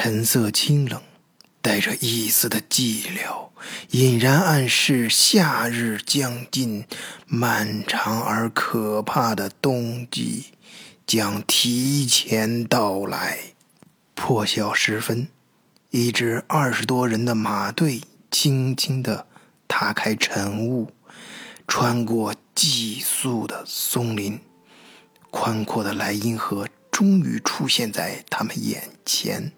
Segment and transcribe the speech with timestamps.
[0.00, 1.02] 神色清冷，
[1.60, 3.48] 带着一丝的寂寥，
[3.90, 6.84] 隐然暗示夏日将近，
[7.26, 10.52] 漫长而可怕的冬季
[11.04, 13.38] 将提前到来。
[14.14, 15.26] 破晓时分，
[15.90, 19.26] 一支二十多人的马队轻轻地
[19.66, 20.92] 踏开晨雾，
[21.66, 24.38] 穿过寄宿的松林，
[25.30, 29.52] 宽阔的莱茵河终于出现在他们眼前。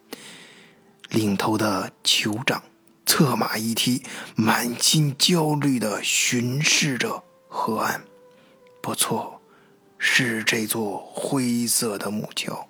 [1.09, 2.62] 领头的酋长
[3.05, 4.05] 策马一踢，
[4.37, 8.05] 满心焦虑地巡视着河岸。
[8.80, 9.42] 不错，
[9.98, 12.69] 是这座灰色的木桥，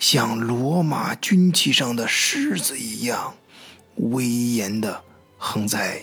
[0.00, 3.34] 像罗马军旗上的狮子一样，
[3.96, 5.04] 威严地
[5.36, 6.02] 横在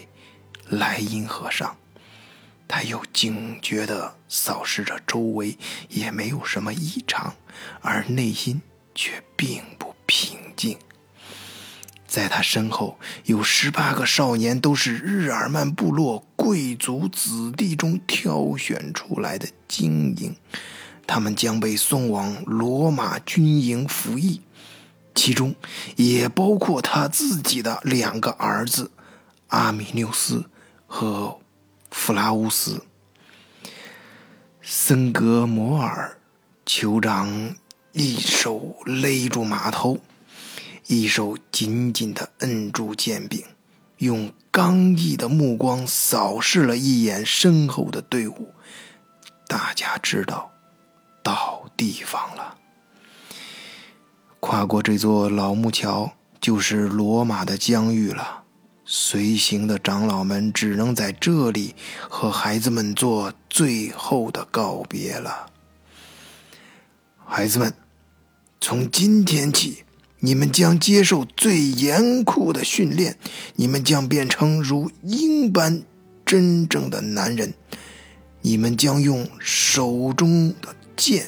[0.69, 1.75] 莱茵河上。
[2.67, 5.57] 他又警觉地扫视着周围，
[5.87, 7.35] 也没有什么异常，
[7.81, 8.61] 而内心
[8.93, 10.75] 却并不平静。
[12.07, 20.35] 在他身后有十八个少年，都是日耳曼部落贵族子弟中挑选出来的精英，
[21.05, 24.41] 他们将被送往罗马军营服役，
[25.13, 25.53] 其中
[25.97, 28.89] 也包括他自己的两个儿子
[29.49, 30.49] 阿米纽斯
[30.87, 31.39] 和
[31.91, 32.83] 弗拉乌斯。
[34.63, 36.17] 森格摩尔
[36.65, 37.55] 酋长
[37.91, 39.99] 一手勒住马头。
[40.87, 43.43] 一手紧紧地摁住剑柄，
[43.97, 48.53] 用刚毅的目光扫视了一眼身后的队伍。
[49.47, 50.51] 大家知道，
[51.21, 52.57] 到地方了。
[54.39, 58.43] 跨过这座老木桥，就是罗马的疆域了。
[58.83, 61.75] 随行的长老们只能在这里
[62.09, 65.51] 和孩子们做最后的告别了。
[67.31, 67.71] 孩子们，
[68.59, 69.83] 从今天起。
[70.21, 73.17] 你们将接受最严酷的训练，
[73.55, 75.83] 你们将变成如鹰般
[76.25, 77.53] 真正的男人。
[78.41, 81.27] 你们将用手中的剑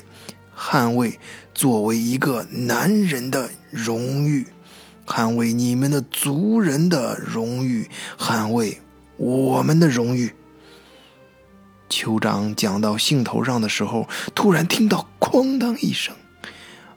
[0.58, 1.20] 捍卫
[1.54, 4.48] 作为一个男人的荣誉，
[5.06, 7.88] 捍卫你们的族人的荣誉，
[8.18, 8.82] 捍卫
[9.18, 10.34] 我们的荣誉。
[11.92, 16.16] 酋长讲到兴头上的时候，突然听到“哐当”一声。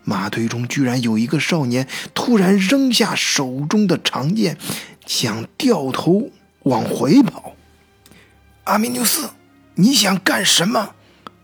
[0.04, 4.56] 马队中居然有一个少年突然扔下手中的长剑，
[5.04, 6.30] 想掉头
[6.62, 7.54] 往回跑。
[8.64, 9.30] 阿米纽斯，
[9.74, 10.94] 你想干什么？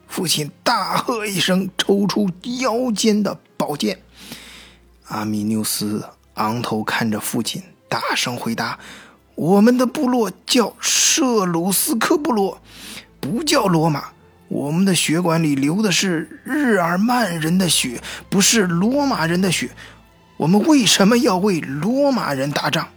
[0.06, 4.00] 父亲大喝一声，抽出腰间的宝剑。
[5.08, 8.78] 阿米纽斯昂头看着父亲，大声回答
[9.34, 12.60] ：“我们的部落叫舍鲁斯科部落，
[13.20, 14.08] 不叫罗马。”
[14.48, 19.70] 我们的血管里流的是日耳曼人的血，不是罗马人的血。
[20.38, 22.88] 我们为什么要为罗马人打仗？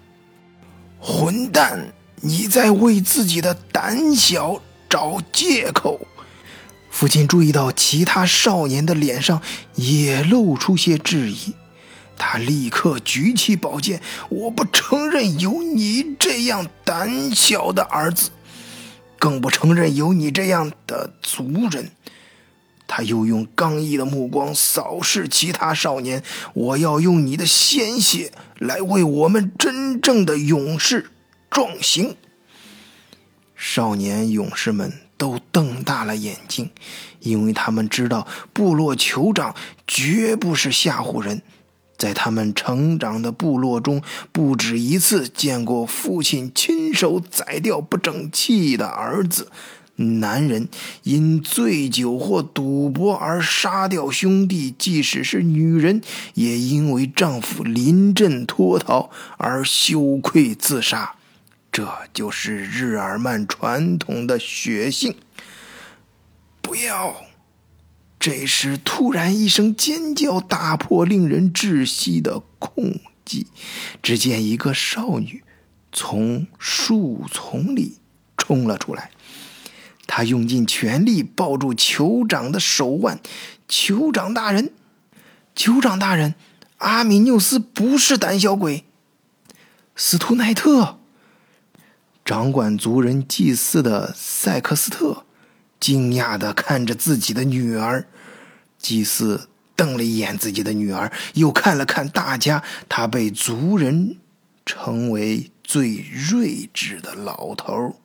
[1.00, 1.94] 混蛋！
[2.22, 6.08] 你在为自己的胆小找借口。
[6.90, 9.40] 父亲注意到其他少年的脸上
[9.76, 11.54] 也露出些质疑，
[12.18, 18.32] 他立刻举起宝剑：“我不承认有你这样胆小的儿子。”
[19.24, 21.92] 更不承认有你这样的族人。
[22.88, 26.22] 他又用刚毅的目光扫视其他少年。
[26.54, 31.10] 我要用你的鲜血来为我们真正的勇士
[31.50, 32.18] 壮行。
[33.56, 36.72] 少年勇士们都瞪大了眼睛，
[37.22, 39.56] 因为他们知道部落酋长
[39.88, 41.42] 绝不是吓唬人。
[42.04, 44.02] 在他们成长的部落中，
[44.34, 49.48] 不止一次见过父亲亲手宰掉不争气的儿子。
[49.96, 50.68] 男人
[51.04, 56.02] 因醉酒或赌博而杀掉兄弟，即使是女人，
[56.34, 61.16] 也因为丈夫临阵脱逃而羞愧自杀。
[61.72, 65.16] 这就是日耳曼传统的血性。
[66.62, 67.16] 不要。
[68.26, 73.48] 这时，突然一声尖叫打破令人窒息的空寂。
[74.02, 75.44] 只见一个少女
[75.92, 77.98] 从树丛里
[78.38, 79.12] 冲了出来，
[80.08, 83.20] 她用尽全力抱住酋长的手腕。
[83.68, 84.72] 酋长大人，
[85.54, 86.36] 酋长大人，
[86.78, 88.86] 阿米纽斯不是胆小鬼。
[89.98, 90.98] 斯图奈特，
[92.24, 95.26] 掌管族人祭祀的塞克斯特。
[95.82, 98.08] 惊讶的看着自己的女儿，
[98.84, 102.62] 祭司瞪了一眼自己的女儿，又看了看大家。
[102.88, 104.18] 他被族人
[104.66, 108.00] 称为最睿智的老头，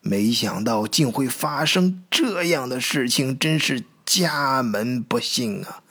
[0.00, 5.82] 没想到竟会发生这样的事情，真是家门不幸啊！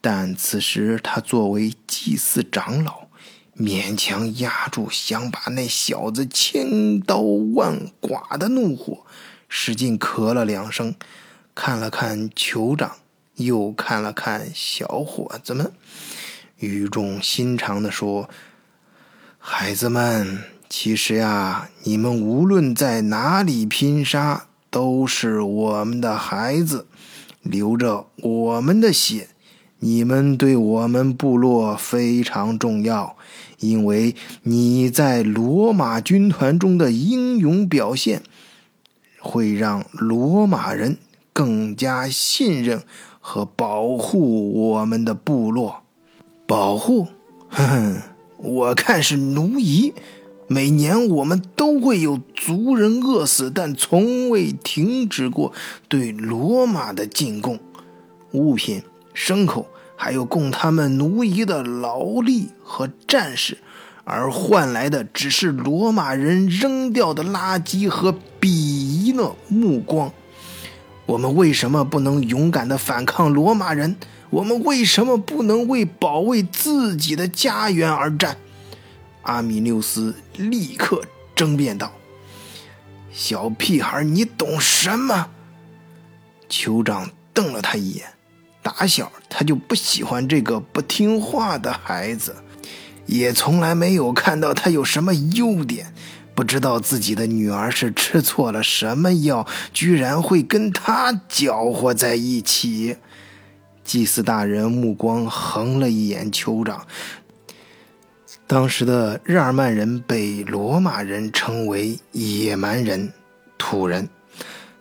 [0.00, 3.08] 但此时他作为祭祀长老，
[3.54, 9.04] 勉强压住想把那小子千刀万剐的怒火，
[9.48, 10.94] 使劲咳了两声，
[11.54, 12.96] 看了看酋长，
[13.44, 15.72] 又看了看小伙子们，
[16.58, 18.30] 语重心长地说
[19.38, 26.86] ：“孩子们，其实呀，你们无论在哪里拼杀，都是我们的孩子，
[27.42, 29.28] 流着我们的血。”
[29.82, 33.16] 你们对我们部落非常重要，
[33.60, 38.22] 因为你在罗马军团中的英勇表现，
[39.20, 40.98] 会让罗马人
[41.32, 42.82] 更加信任
[43.20, 45.82] 和保护我们的部落。
[46.46, 47.06] 保护？
[47.48, 48.02] 哼哼，
[48.38, 49.94] 我看是奴役。
[50.48, 55.52] 每年我们都会有族人饿死，但从未停止过
[55.88, 57.60] 对罗马的进贡，
[58.32, 58.82] 物品。
[59.14, 63.58] 牲口，还有供他们奴役的劳力和战士，
[64.04, 70.12] 而换来的只是罗马人扔掉的垃圾和鄙夷的目光。
[71.10, 73.96] 我们为什么不能勇敢地反抗罗马人？
[74.30, 78.36] 我们为什么不能为保卫自己的家园而战？
[79.22, 81.02] 阿米纽斯立刻
[81.34, 81.92] 争辩道
[83.12, 85.30] ：“小屁孩，你懂什么？”
[86.48, 88.06] 酋长瞪了他一眼。
[88.62, 92.36] 打小他就不喜欢这个不听话的孩子，
[93.06, 95.92] 也从来没有看到他有什么优点。
[96.34, 102.96] 不知道自己的女儿是吃错了什么药，居然会跟他搅和在一起。
[103.84, 106.86] 祭司大人目光横了一眼酋长。
[108.46, 113.12] 当时的日耳曼人被罗马人称为野蛮人、
[113.58, 114.08] 土人，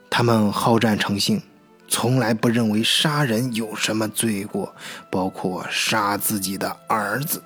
[0.09, 1.41] 他们好战成性。
[1.87, 4.75] 从来不认为杀人有什么罪过，
[5.09, 7.41] 包括杀自己的儿子。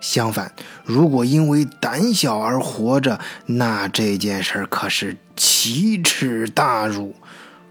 [0.00, 0.52] 相反，
[0.84, 7.14] 如果因为胆小而活着，那这件事可是奇耻大辱。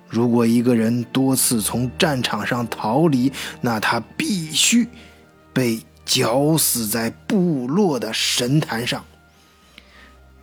[0.10, 3.32] 如果一个人多次从战场上逃离，
[3.62, 4.88] 那他必须
[5.54, 9.04] 被绞死在部落的神坛上。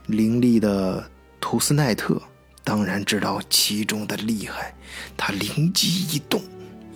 [0.06, 1.10] 凌厉的
[1.40, 2.20] 图斯奈特。
[2.66, 4.74] 当然知道其中的厉害，
[5.18, 6.42] 他灵机一动，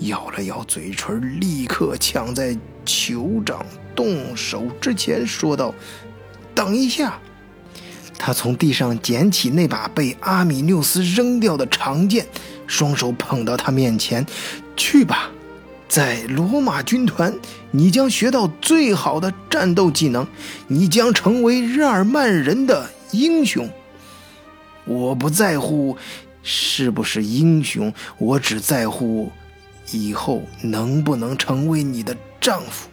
[0.00, 2.56] 咬了咬嘴唇，立刻抢在
[2.86, 3.64] 酋长
[3.94, 5.74] 动手之前说道
[6.54, 7.18] ：“等一下！”
[8.18, 12.26] 他从地上捡起那把被阿米纽斯扔掉的长剑，
[12.66, 14.26] 双手捧到他面前
[14.76, 15.30] ：“去吧，
[15.88, 17.32] 在罗马军团，
[17.70, 20.26] 你将学到最好的战斗技能，
[20.66, 23.68] 你将成为日耳曼人的英雄。”
[24.84, 25.96] 我不在乎
[26.42, 29.30] 是不是英雄，我只在乎
[29.92, 32.88] 以后能不能成为你的丈夫。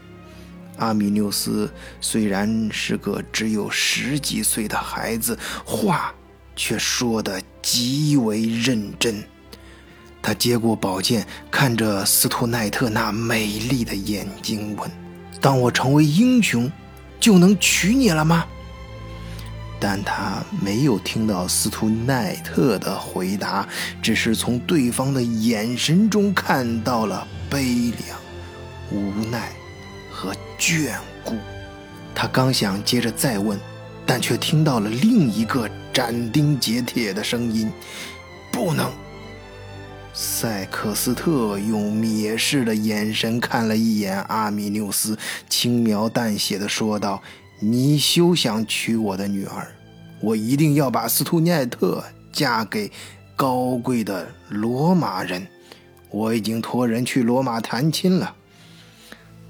[0.78, 1.72] 阿米纽斯
[2.02, 6.14] 虽然是个只有十几岁的孩子，话
[6.56, 9.24] 却说得极为认真。
[10.22, 14.92] 他接过宝剑，看着斯图奈特那美丽的眼睛，问
[15.40, 16.72] ：“当我成为英雄，
[17.20, 18.46] 就能娶你了吗？”
[19.88, 23.70] 但他没有听到斯图奈特的回答，
[24.02, 28.20] 只是从对方的眼神中看到了悲凉、
[28.92, 29.52] 无奈
[30.10, 31.36] 和眷顾。
[32.16, 33.60] 他刚想接着再问，
[34.08, 37.72] 但却听到了另一个斩钉截铁的声音
[38.52, 38.92] ：“不能！”
[40.16, 45.16] 塞克斯特用蔑视的眼神看了一眼阿米纽斯，
[45.48, 47.22] 轻描淡写的说道。
[47.58, 49.75] 你休想娶我的女儿！
[50.26, 52.04] 我一定要把斯图奈特
[52.34, 52.92] 嫁给
[53.36, 55.46] 高贵的罗马人。
[56.10, 58.36] 我已经托人去罗马谈亲了。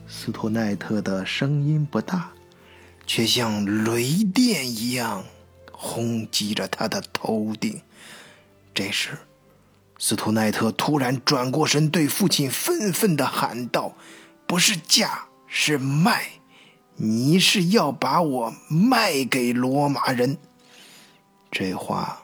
[0.05, 2.31] 斯图奈特的声音不大，
[3.07, 5.23] 却像雷电一样
[5.71, 7.81] 轰击着他的头顶。
[8.73, 9.11] 这时，
[9.97, 13.95] 斯图奈特突然转过身，对父亲愤愤地喊道
[14.45, 16.31] ：“不是嫁，是卖！”
[16.97, 20.37] 你是要把我卖给罗马人？
[21.57, 22.21] 这话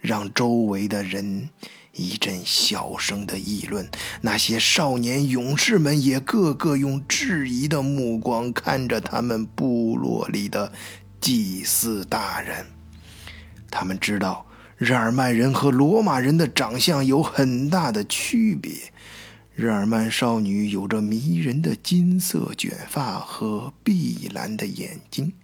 [0.00, 1.50] 让周围的人
[1.92, 3.86] 一阵小声的议论。
[4.22, 10.72] 那些少年勇士们也个个用质疑的目光看着他们部落里的
[11.20, 12.64] 祭祀大人。
[13.70, 14.46] 他们知道
[14.78, 18.72] 日耳曼人和罗马人的长相有很大的区别。
[19.54, 25.34] 日耳曼少女有着迷人的金色卷发和碧蓝的眼睛，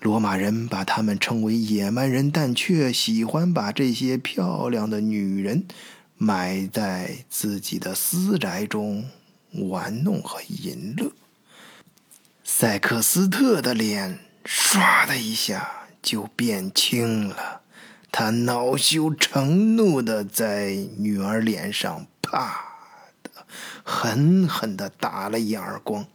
[0.00, 5.66] 罗马人把他们称为野蛮人，但却喜欢把这些漂亮的女人
[6.16, 9.04] 埋在自己的私宅中
[9.52, 11.12] 玩弄和淫乐。
[12.42, 15.70] 赛克斯特的脸唰的一下
[16.02, 17.60] 就变青了，
[18.10, 22.64] 他恼羞成怒的在女儿脸上啪
[23.22, 23.30] 的
[23.84, 26.06] 狠狠的打了一耳光。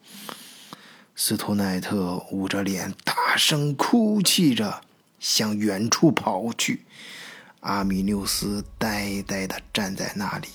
[1.17, 4.81] 斯图奈特捂着脸，大声哭泣着
[5.17, 6.83] 向远处跑去。
[7.61, 10.49] 阿米纽斯呆呆的站在那里，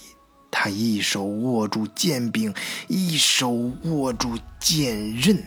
[0.51, 2.55] 他一手握住剑柄，
[2.89, 3.51] 一手
[3.85, 5.43] 握住剑刃，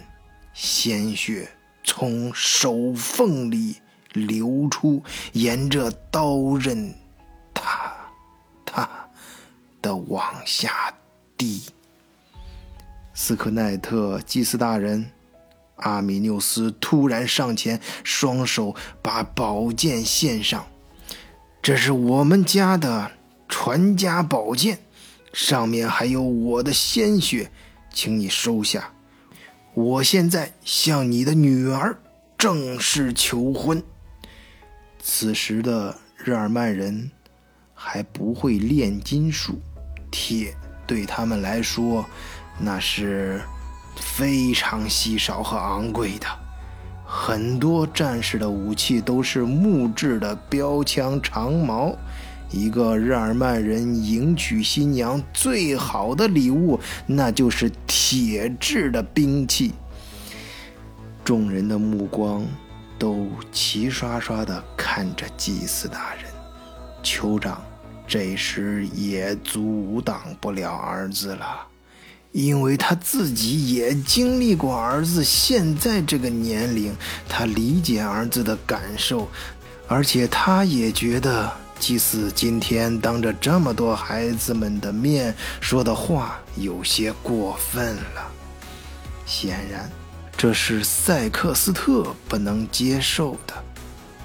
[0.55, 1.47] 鲜血
[1.83, 3.77] 从手缝里
[4.13, 5.03] 流出，
[5.33, 6.91] 沿着刀刃，
[7.53, 7.95] 哒
[8.65, 8.89] 哒
[9.79, 10.91] 的往下
[11.37, 11.61] 滴。
[13.13, 15.11] 斯科奈特祭司大人，
[15.75, 20.65] 阿米纽斯突然上前，双手把宝剑献上。
[21.61, 23.11] 这是我们家的
[23.47, 24.79] 传家宝剑，
[25.31, 27.51] 上面还有我的鲜血，
[27.93, 28.91] 请你收下。
[29.75, 31.97] 我现在向你的女儿
[32.37, 33.81] 正式求婚。
[35.01, 37.11] 此时的日耳曼人
[37.73, 39.61] 还不会炼金术，
[40.11, 40.55] 铁
[40.87, 42.05] 对他们来说。
[42.59, 43.41] 那是
[43.95, 46.27] 非常稀少和昂贵的，
[47.05, 51.95] 很多战士的武器都是木质的标枪、长矛。
[52.49, 59.73] 一个日耳曼人迎娶新娘最好的礼物，那就是铁制的兵器。
[61.25, 62.45] 众人的目光
[62.99, 66.25] 都齐刷刷地看着祭司大人，
[67.01, 67.59] 酋长
[68.05, 71.67] 这时也阻挡不了儿子了。
[72.33, 76.93] 因为他自己也经历过儿子现在这个年龄，
[77.29, 79.29] 他理解儿子的感受，
[79.87, 88.31] 而且他也觉得祭司今天当着这么多孩子们的面说的话有些过分了。
[89.27, 89.87] 显然，
[90.35, 93.53] 这是塞克斯特不能接受的。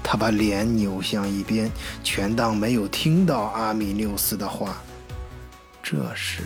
[0.01, 1.71] 他把脸扭向一边，
[2.03, 4.81] 全当没有听到阿米纽斯的话。
[5.83, 6.41] 这时。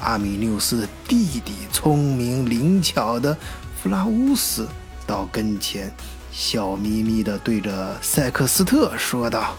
[0.00, 3.36] 阿米纽斯的弟弟，聪明灵巧的
[3.80, 4.68] 弗拉乌斯
[5.06, 5.90] 到跟前，
[6.30, 9.54] 笑眯眯地对着塞克斯特说道：“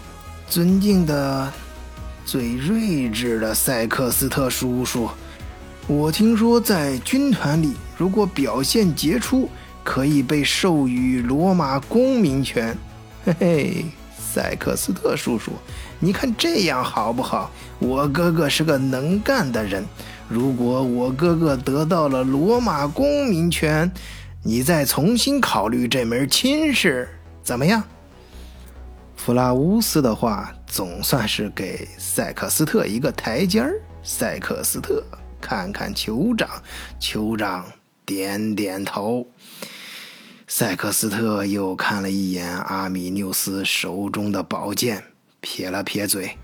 [0.48, 1.52] 尊敬的、
[2.26, 5.10] 最睿智的塞克斯特叔叔，
[5.88, 9.50] 我听说在军团里，如果表现杰出，
[9.84, 12.78] 可以被授予罗马公民权。
[13.24, 13.86] 嘿嘿，
[14.20, 15.54] 塞克斯特叔叔，
[16.00, 17.50] 你看这样好不好？
[17.80, 19.84] 我哥哥是个能干的人。”
[20.28, 23.92] 如果我哥哥得到了罗马公民权，
[24.44, 27.08] 你再重新考虑这门亲事，
[27.44, 27.84] 怎么样？
[29.16, 33.80] 弗拉乌斯的话总算是给塞克斯特一个台阶儿。
[34.04, 35.04] 塞克斯特
[35.42, 36.50] 看看酋长，
[37.00, 37.66] 酋长
[38.06, 39.26] 点点头。
[40.48, 45.04] 塞克斯特又看了一眼阿米纽斯手中的宝剑，
[45.40, 46.38] 撇了撇嘴。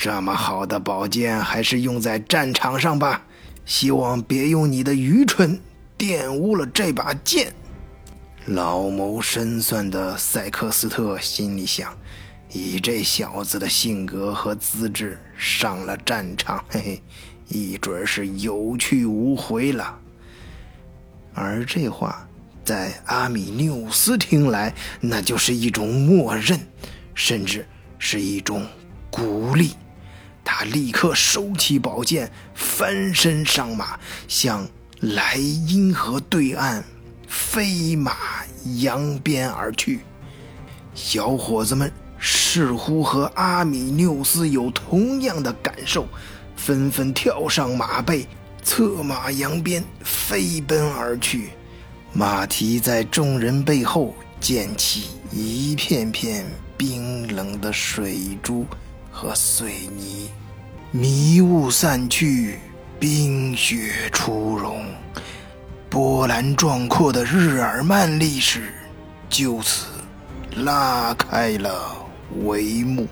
[0.00, 3.20] 这么好的宝剑，还是用在战场上吧。
[3.66, 5.60] 希望别用你的愚蠢
[5.98, 7.52] 玷污了这把剑。
[8.46, 11.92] 老谋深算的塞克斯特心里想：
[12.52, 17.02] 以这小子的性格和资质，上了战场， 嘿嘿，
[17.48, 19.98] 一准是有去无回了。
[21.34, 22.24] 而这话
[22.64, 26.56] 在阿米纽斯听来，那就是一种默认，
[27.16, 27.66] 甚至
[27.98, 28.64] 是一种
[29.10, 29.72] 鼓励。
[30.50, 34.66] 他立刻收起宝剑，翻身上马，向
[35.00, 36.82] 莱茵河对岸
[37.28, 38.16] 飞马
[38.80, 40.00] 扬鞭而去。
[40.94, 46.08] 小伙子们似乎和阿米纽斯有同样的感受，
[46.56, 48.26] 纷纷跳上马背，
[48.62, 51.50] 策马扬鞭飞奔而去。
[52.14, 58.66] 马蹄在众人背后溅起一片片冰冷的水珠。
[59.20, 60.30] 和水泥，
[60.92, 62.60] 迷雾散去，
[63.00, 64.84] 冰雪初融，
[65.90, 68.72] 波澜壮阔的日耳曼历史
[69.28, 69.86] 就此
[70.54, 71.96] 拉开了
[72.44, 73.08] 帷幕。